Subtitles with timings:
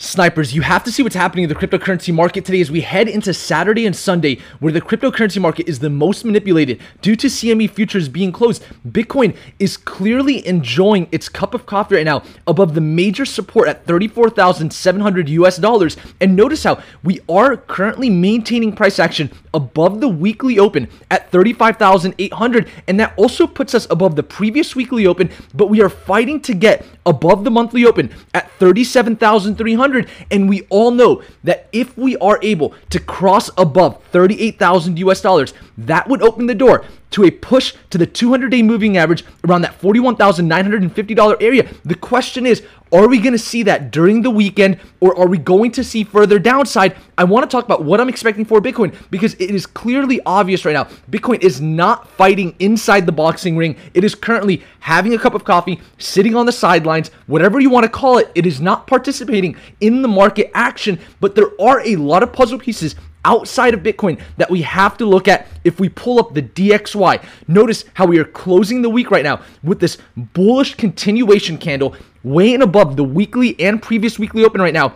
[0.00, 3.08] Snipers, you have to see what's happening in the cryptocurrency market today as we head
[3.08, 7.68] into Saturday and Sunday, where the cryptocurrency market is the most manipulated due to CME
[7.68, 8.64] futures being closed.
[8.86, 13.86] Bitcoin is clearly enjoying its cup of coffee right now above the major support at
[13.86, 15.96] 34,700 US dollars.
[16.20, 22.68] And notice how we are currently maintaining price action above the weekly open at 35,800.
[22.86, 26.54] And that also puts us above the previous weekly open, but we are fighting to
[26.54, 30.08] get above the monthly open at 37,300.
[30.30, 35.54] And we all know that if we are able to cross above 38,000 US dollars,
[35.76, 39.62] that would open the door to a push to the 200 day moving average around
[39.62, 41.68] that $41,950 area.
[41.84, 45.38] The question is, are we going to see that during the weekend or are we
[45.38, 46.96] going to see further downside?
[47.16, 50.64] I want to talk about what I'm expecting for Bitcoin because it is clearly obvious
[50.64, 50.84] right now.
[51.10, 53.76] Bitcoin is not fighting inside the boxing ring.
[53.94, 57.84] It is currently having a cup of coffee, sitting on the sidelines, whatever you want
[57.84, 58.30] to call it.
[58.34, 62.58] It is not participating in the market action, but there are a lot of puzzle
[62.58, 62.94] pieces
[63.24, 67.22] outside of Bitcoin that we have to look at if we pull up the DXY.
[67.46, 72.54] Notice how we are closing the week right now with this bullish continuation candle way
[72.54, 74.94] and above the weekly and previous weekly open right now.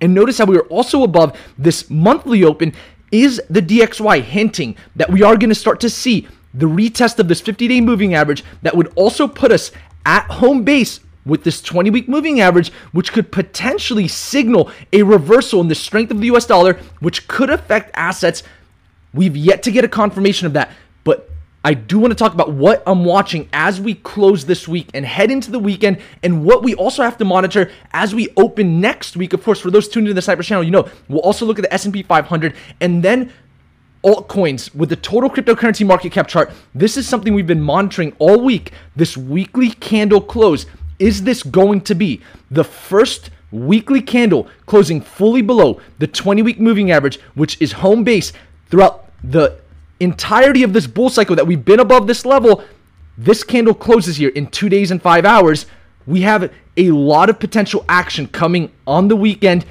[0.00, 2.72] And notice how we are also above this monthly open.
[3.10, 7.28] Is the DXY hinting that we are going to start to see the retest of
[7.28, 9.70] this 50 day moving average that would also put us
[10.04, 15.60] at home base with this 20 week moving average, which could potentially signal a reversal
[15.60, 18.42] in the strength of the US dollar, which could affect assets.
[19.14, 20.70] We've yet to get a confirmation of that,
[21.64, 25.04] I do want to talk about what I'm watching as we close this week and
[25.04, 29.16] head into the weekend, and what we also have to monitor as we open next
[29.16, 29.32] week.
[29.32, 31.62] Of course, for those tuned into the Sniper channel, you know we'll also look at
[31.62, 33.32] the S&P 500, and then
[34.04, 36.52] altcoins with the total cryptocurrency market cap chart.
[36.74, 38.72] This is something we've been monitoring all week.
[38.94, 40.66] This weekly candle close
[40.98, 42.20] is this going to be
[42.50, 48.04] the first weekly candle closing fully below the 20 week moving average, which is home
[48.04, 48.32] base
[48.70, 49.60] throughout the
[50.00, 52.64] entirety of this bull cycle that we've been above this level?
[53.16, 55.66] This candle closes here in two days and five hours.
[56.06, 59.64] We have a lot of potential action coming on the weekend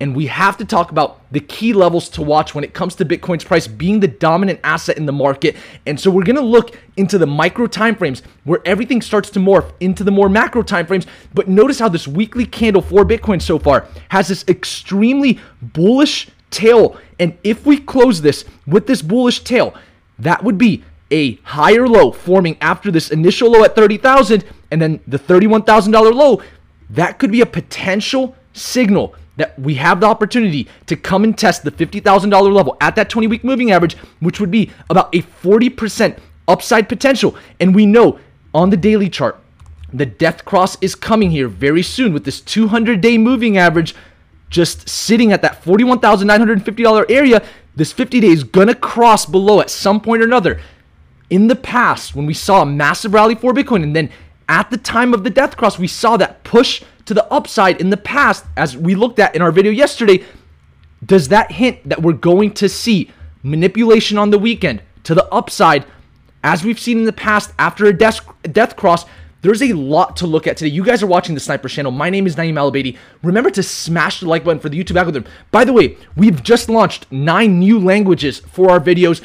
[0.00, 3.04] and we have to talk about the key levels to watch when it comes to
[3.04, 5.56] Bitcoin's price being the dominant asset in the market.
[5.86, 9.72] And so we're going to look into the micro timeframes where everything starts to morph
[9.80, 11.06] into the more macro timeframes.
[11.32, 16.98] But notice how this weekly candle for Bitcoin so far has this extremely bullish tail.
[17.18, 19.74] And if we close this with this bullish tail,
[20.18, 25.00] that would be a higher low forming after this initial low at 30,000 and then
[25.06, 26.42] the $31,000 low.
[26.90, 31.64] That could be a potential signal that we have the opportunity to come and test
[31.64, 36.18] the $50,000 level at that 20 week moving average, which would be about a 40%
[36.46, 37.36] upside potential.
[37.58, 38.18] And we know
[38.52, 39.40] on the daily chart,
[39.92, 43.94] the death cross is coming here very soon with this 200 day moving average
[44.50, 47.44] just sitting at that $41,950 area.
[47.76, 50.60] This 50 day is going to cross below at some point or another.
[51.30, 54.10] In the past, when we saw a massive rally for Bitcoin, and then
[54.48, 57.90] at the time of the death cross, we saw that push to the upside in
[57.90, 60.24] the past, as we looked at in our video yesterday,
[61.04, 63.10] does that hint that we're going to see
[63.42, 65.84] manipulation on the weekend to the upside,
[66.42, 68.20] as we've seen in the past after a death,
[68.52, 69.04] death cross?
[69.44, 70.70] There's a lot to look at today.
[70.70, 71.92] You guys are watching the Sniper channel.
[71.92, 72.96] My name is Naeem Alabadi.
[73.22, 75.26] Remember to smash the like button for the YouTube algorithm.
[75.50, 79.22] By the way, we've just launched nine new languages for our videos.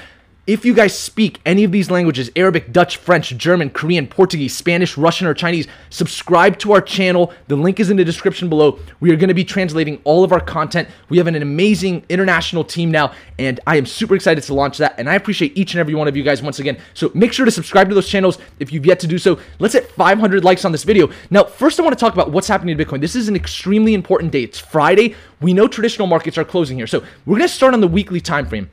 [0.50, 4.98] If you guys speak any of these languages Arabic, Dutch, French, German, Korean, Portuguese, Spanish,
[4.98, 7.32] Russian, or Chinese subscribe to our channel.
[7.50, 8.80] The link is in the description below.
[9.00, 10.90] We are going to be translating all of our content.
[11.08, 14.96] We have an amazing international team now, and I am super excited to launch that.
[14.98, 16.80] And I appreciate each and every one of you guys once again.
[16.96, 19.38] So make sure to subscribe to those channels if you've yet to do so.
[19.60, 21.12] Let's hit 500 likes on this video.
[21.30, 23.02] Now, first, I want to talk about what's happening to Bitcoin.
[23.02, 24.42] This is an extremely important day.
[24.42, 25.14] It's Friday.
[25.42, 26.88] We know traditional markets are closing here.
[26.88, 28.72] So we're going to start on the weekly time frame.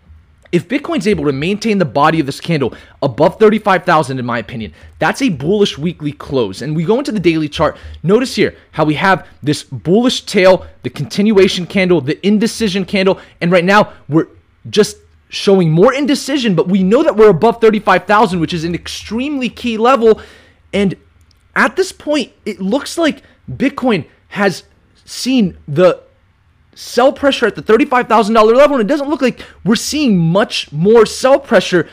[0.52, 4.72] If Bitcoin's able to maintain the body of this candle above 35,000, in my opinion,
[4.98, 6.62] that's a bullish weekly close.
[6.62, 7.76] And we go into the daily chart.
[8.02, 13.50] Notice here how we have this bullish tail, the continuation candle, the indecision candle, and
[13.50, 14.28] right now we're
[14.70, 14.98] just
[15.28, 19.76] showing more indecision, but we know that we're above 35,000, which is an extremely key
[19.76, 20.20] level.
[20.72, 20.94] And
[21.54, 24.64] at this point, it looks like Bitcoin has
[25.04, 26.02] seen the
[26.76, 31.06] sell pressure at the $35,000 level, and it doesn't look like we're seeing much more
[31.06, 31.88] sell pressure.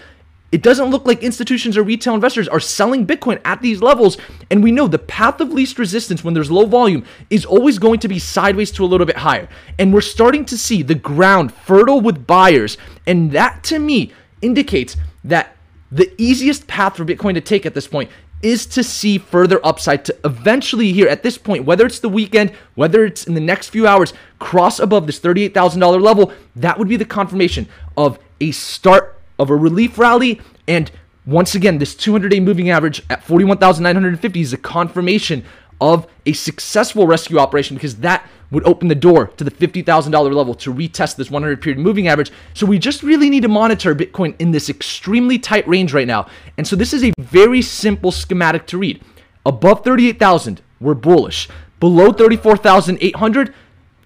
[0.51, 4.18] It doesn't look like institutions or retail investors are selling Bitcoin at these levels.
[4.51, 8.00] And we know the path of least resistance when there's low volume is always going
[8.01, 9.50] to be sideways to a little bit higher.
[9.80, 12.77] And we're starting to see the ground fertile with buyers.
[13.07, 14.13] And that to me
[14.44, 15.56] indicates that
[15.91, 18.12] the easiest path for Bitcoin to take at this point
[18.44, 22.51] is to see further upside to eventually here at this point, whether it's the weekend,
[22.75, 26.31] whether it's in the next few hours, cross above this $38,000 level.
[26.56, 27.68] That would be the confirmation
[27.98, 30.42] of a start of a relief rally.
[30.68, 30.92] And
[31.25, 35.46] once again, this 200 day moving average at 41,950 is a confirmation
[35.81, 40.54] of a successful rescue operation because that would open the door to the $50,000 level
[40.54, 42.31] to retest this 100 period moving average.
[42.54, 46.28] So we just really need to monitor Bitcoin in this extremely tight range right now.
[46.58, 49.02] And so this is a very simple schematic to read.
[49.46, 51.50] Above 38,000, we're bullish.
[51.80, 53.54] Below 34,800,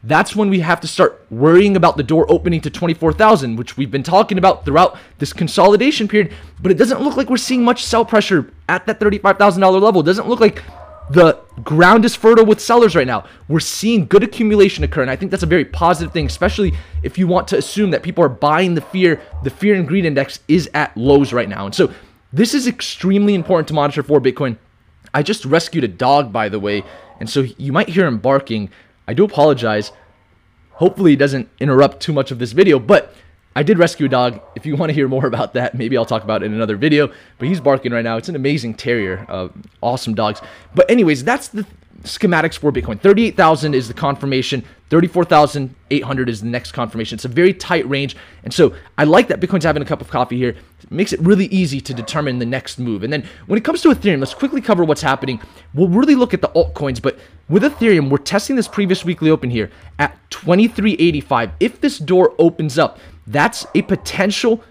[0.04, 3.92] that's when we have to start worrying about the door opening to 24,000, which we've
[3.92, 6.34] been talking about throughout this consolidation period.
[6.62, 10.02] But it doesn't look like we're seeing much sell pressure at that $35,000 level.
[10.02, 10.64] It doesn't look like
[11.10, 13.26] the ground is fertile with sellers right now.
[13.48, 17.18] We're seeing good accumulation occur, and I think that's a very positive thing, especially if
[17.18, 19.22] you want to assume that people are buying the fear.
[19.44, 21.66] The fear and greed index is at lows right now.
[21.66, 21.94] And so
[22.34, 24.58] this is extremely important to monitor for Bitcoin.
[25.14, 26.84] I just rescued a dog, by the way,
[27.20, 28.70] and so you might hear him barking.
[29.08, 29.94] I do apologize.
[30.72, 33.16] Hopefully, it doesn't interrupt too much of this video, but
[33.58, 34.40] I did rescue a dog.
[34.56, 36.76] If you want to hear more about that, maybe I'll talk about it in another
[36.76, 37.12] video.
[37.40, 38.16] But he's barking right now.
[38.18, 39.26] It's an amazing terrier.
[39.28, 39.48] Uh,
[39.82, 40.42] awesome dogs.
[40.76, 41.66] But anyways, that's the
[42.04, 43.02] schematics for Bitcoin.
[43.02, 44.64] 38,000 is the confirmation.
[44.92, 47.16] 34,800 is the next confirmation.
[47.16, 48.16] It's a very tight range.
[48.44, 50.50] And so I like that Bitcoin's having a cup of coffee here.
[50.84, 53.02] It makes it really easy to determine the next move.
[53.02, 55.42] And then when it comes to Ethereum, let's quickly cover what's happening.
[55.74, 57.18] We'll really look at the altcoins, but
[57.50, 61.54] with Ethereum, we're testing this previous weekly open here at 2385.
[61.60, 64.64] If this door opens up, that's a potential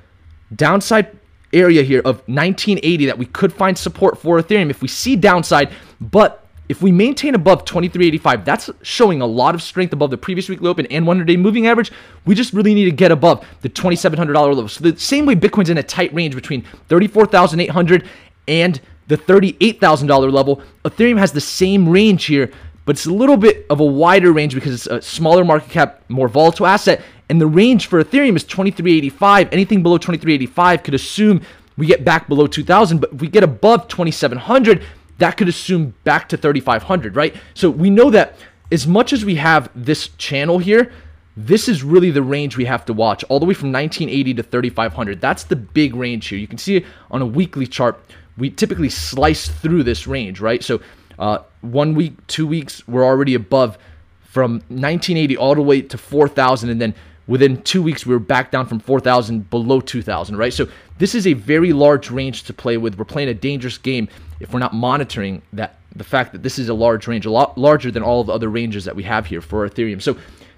[0.54, 1.16] downside
[1.52, 5.70] area here of 1980 that we could find support for Ethereum if we see downside.
[6.00, 10.48] But if we maintain above 2385, that's showing a lot of strength above the previous
[10.48, 11.92] weekly open and 100 day moving average.
[12.24, 14.68] We just really need to get above the $2,700 level.
[14.68, 18.08] So the same way Bitcoin's in a tight range between 34,800
[18.48, 22.50] and the $38,000 level, Ethereum has the same range here,
[22.84, 26.02] but it's a little bit of a wider range because it's a smaller market cap,
[26.08, 27.00] more volatile asset.
[27.28, 29.48] And the range for Ethereum is 2385.
[29.52, 31.42] Anything below 2385 could assume
[31.76, 34.82] we get back below 2000, but if we get above 2700,
[35.18, 37.34] that could assume back to 3500, right?
[37.54, 38.36] So we know that
[38.70, 40.92] as much as we have this channel here,
[41.36, 44.42] this is really the range we have to watch, all the way from 1980 to
[44.42, 45.20] 3500.
[45.20, 46.38] That's the big range here.
[46.38, 48.00] You can see on a weekly chart,
[48.38, 50.62] we typically slice through this range, right?
[50.62, 50.80] So
[51.18, 53.76] uh, one week, two weeks, we're already above
[54.22, 56.94] from 1980 all the way to 4000, and then
[57.26, 60.52] Within two weeks, we were back down from 4,000 below 2,000, right?
[60.52, 60.68] So
[60.98, 62.98] this is a very large range to play with.
[62.98, 64.08] We're playing a dangerous game
[64.38, 67.58] if we're not monitoring that the fact that this is a large range, a lot
[67.58, 70.00] larger than all the other ranges that we have here for Ethereum.
[70.00, 70.16] So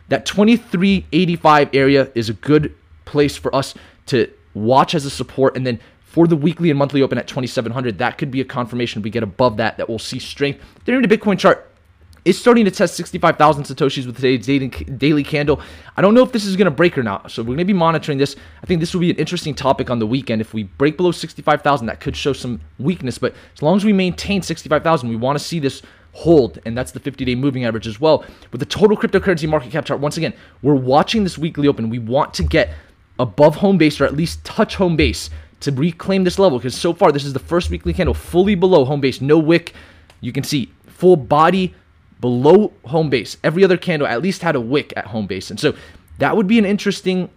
[0.08, 2.74] that 2385 area is a good
[3.04, 3.74] place for us
[4.06, 7.98] to watch as a support, and then for the weekly and monthly open at 2700,
[7.98, 9.02] that could be a confirmation.
[9.02, 10.60] We get above that, that we'll see strength.
[10.84, 11.70] During the Bitcoin chart,
[12.24, 15.60] is starting to test 65,000 Satoshis with today's daily, candle.
[15.96, 17.64] I don't know if this is going to break or not, so we're going to
[17.64, 18.36] be monitoring this.
[18.62, 20.40] I think this will be an interesting topic on the weekend.
[20.40, 23.92] If we break below 65,000, that could show some weakness, but as long as we
[23.92, 25.82] maintain 65,000, we want to see this
[26.12, 28.24] hold, and that's the 50 day moving average as well.
[28.50, 31.90] With the total cryptocurrency market cap chart, once again, we're watching this weekly open.
[31.90, 32.74] We want to get
[33.18, 35.30] above home base or at least touch home base
[35.60, 38.84] to reclaim this level because so far this is the first weekly candle fully below
[38.84, 39.74] home base, no wick.
[40.20, 41.74] You can see full body
[42.20, 43.36] below home base.
[43.44, 45.50] Every other candle at least had a wick at home base.
[45.50, 45.74] And so
[46.18, 47.30] that would be an interesting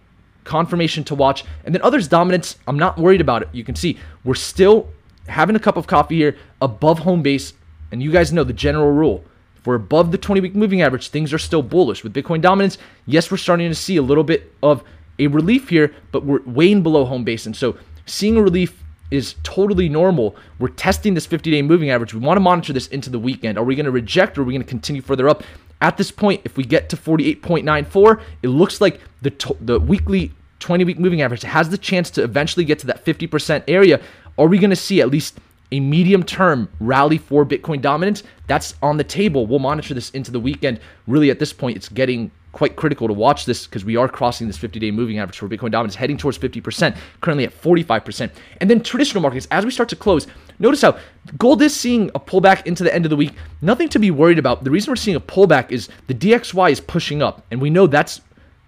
[0.44, 1.44] confirmation to watch.
[1.64, 3.48] And then others dominance, I'm not worried about it.
[3.52, 4.88] You can see we're still
[5.28, 7.52] having a cup of coffee here above home base.
[7.90, 9.24] And you guys know the general rule.
[9.56, 12.02] If we're above the 20 week moving average, things are still bullish.
[12.02, 14.82] With Bitcoin dominance, yes, we're starting to see a little bit of
[15.18, 17.46] a relief here, but we're way below home base.
[17.46, 18.81] And so seeing a relief
[19.12, 20.34] is totally normal.
[20.58, 22.14] We're testing this 50 day moving average.
[22.14, 23.58] We want to monitor this into the weekend.
[23.58, 25.42] Are we going to reject or are we going to continue further up?
[25.82, 30.32] At this point, if we get to 48.94, it looks like the, to- the weekly
[30.60, 34.00] 20 week moving average has the chance to eventually get to that 50% area.
[34.38, 35.38] Are we going to see at least
[35.72, 38.22] a medium term rally for Bitcoin dominance?
[38.46, 39.46] That's on the table.
[39.46, 40.80] We'll monitor this into the weekend.
[41.06, 44.46] Really, at this point, it's getting quite critical to watch this because we are crossing
[44.46, 48.30] this 50 day moving average for Bitcoin dominance, heading towards 50%, currently at 45%.
[48.60, 50.26] And then traditional markets, as we start to close,
[50.58, 50.98] notice how
[51.38, 53.32] gold is seeing a pullback into the end of the week.
[53.62, 54.64] Nothing to be worried about.
[54.64, 57.86] The reason we're seeing a pullback is the DXY is pushing up, and we know
[57.86, 58.20] that's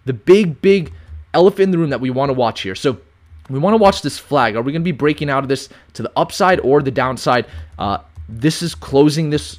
[0.07, 0.93] the big, big
[1.35, 2.75] elephant in the room that we want to watch here.
[2.75, 2.99] So
[3.51, 4.57] we want to watch this flag.
[4.57, 7.47] Are we going to be breaking out of this to the upside or the downside?
[7.79, 7.99] Uh,
[8.29, 9.59] this is closing this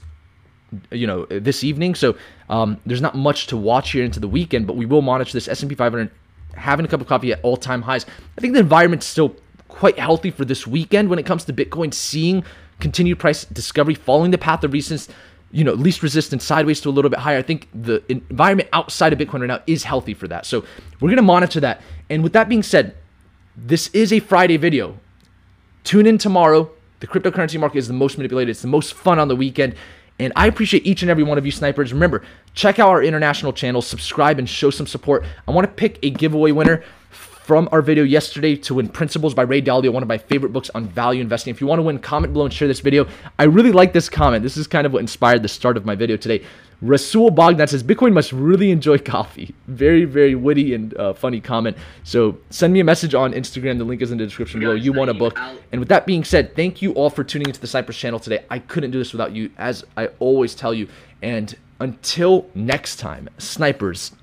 [0.91, 1.95] you know this evening.
[1.95, 2.15] So
[2.49, 5.47] um, there's not much to watch here into the weekend, but we will monitor this
[5.47, 6.11] S&P 500
[6.55, 8.05] having a cup of coffee at all-time highs.
[8.37, 9.35] I think the environment's still
[9.67, 12.43] quite healthy for this weekend when it comes to Bitcoin seeing
[12.79, 15.07] continued price discovery following the path of recent
[15.51, 17.37] you know, least resistance sideways to a little bit higher.
[17.37, 20.45] I think the environment outside of Bitcoin right now is healthy for that.
[20.45, 20.65] So
[20.99, 21.81] we're going to monitor that.
[22.09, 22.97] And with that being said,
[23.55, 24.99] this is a Friday video.
[25.85, 26.69] Tune in tomorrow.
[26.99, 28.51] The cryptocurrency market is the most manipulated.
[28.51, 29.75] It's the most fun on the weekend.
[30.19, 31.91] And I appreciate each and every one of you snipers.
[31.91, 35.25] Remember, check out our international channel, subscribe, and show some support.
[35.47, 36.83] I want to pick a giveaway winner
[37.45, 40.71] from our video yesterday to win Principles by Ray Dalio, one of my favorite books
[40.73, 41.51] on value investing.
[41.51, 43.07] If you want to win, comment below and share this video.
[43.37, 44.41] I really like this comment.
[44.41, 46.43] This is kind of what inspired the start of my video today.
[46.81, 49.53] Rasul Bogdan says Bitcoin must really enjoy coffee.
[49.67, 51.77] Very, very witty and uh, funny comment.
[52.03, 53.77] So send me a message on Instagram.
[53.77, 54.73] The link is in the description below.
[54.73, 55.37] You want a book.
[55.71, 58.43] And with that being said, thank you all for tuning into the Snipers channel today.
[58.49, 60.87] I couldn't do this without you, as I always tell you.
[61.21, 64.13] And until next time, snipers